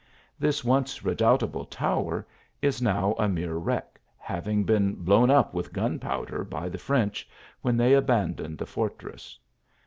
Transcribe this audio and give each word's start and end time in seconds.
This 0.39 0.63
once 0.63 1.03
redoubtable 1.05 1.63
tower 1.65 2.25
is 2.59 2.81
now 2.81 3.13
a 3.19 3.29
mere 3.29 3.53
wreck, 3.53 3.99
having 4.17 4.63
been 4.63 4.95
blown 4.95 5.29
up 5.29 5.53
with 5.53 5.71
gunpowder, 5.73 6.43
by 6.43 6.69
the 6.69 6.79
French, 6.79 7.29
when 7.61 7.77
they 7.77 7.93
abandoned 7.93 8.57
the 8.57 8.65
fortress. 8.65 9.37